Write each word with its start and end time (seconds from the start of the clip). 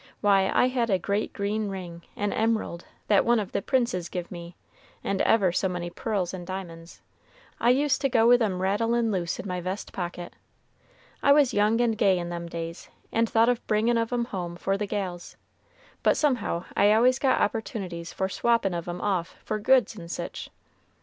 Why, 0.19 0.49
I 0.51 0.69
had 0.69 0.89
a 0.89 0.97
great 0.97 1.31
green 1.31 1.69
ring, 1.69 2.01
an 2.15 2.33
emerald, 2.33 2.85
that 3.07 3.23
one 3.23 3.39
of 3.39 3.51
the 3.51 3.61
princes 3.61 4.09
giv' 4.09 4.31
me, 4.31 4.55
and 5.03 5.21
ever 5.21 5.51
so 5.51 5.69
many 5.69 5.91
pearls 5.91 6.33
and 6.33 6.43
diamonds. 6.47 7.03
I 7.59 7.69
used 7.69 8.01
to 8.01 8.09
go 8.09 8.27
with 8.27 8.41
'em 8.41 8.63
rattlin' 8.63 9.11
loose 9.11 9.39
in 9.39 9.47
my 9.47 9.61
vest 9.61 9.93
pocket. 9.93 10.33
I 11.21 11.31
was 11.31 11.53
young 11.53 11.79
and 11.81 11.95
gay 11.95 12.17
in 12.17 12.29
them 12.29 12.49
days, 12.49 12.89
and 13.11 13.29
thought 13.29 13.47
of 13.47 13.67
bringin' 13.67 13.99
of 13.99 14.11
'em 14.11 14.25
home 14.25 14.55
for 14.55 14.75
the 14.75 14.87
gals, 14.87 15.37
but 16.01 16.17
somehow 16.17 16.65
I 16.75 16.93
always 16.93 17.19
got 17.19 17.39
opportunities 17.39 18.11
for 18.11 18.27
swappin' 18.27 18.73
of 18.73 18.87
'em 18.87 19.01
off 19.01 19.35
for 19.45 19.59
goods 19.59 19.95
and 19.95 20.09
sich. 20.09 20.49